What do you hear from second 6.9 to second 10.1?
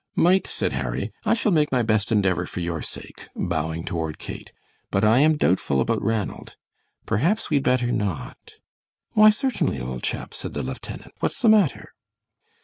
Perhaps we'd better not" "Why, certainly, old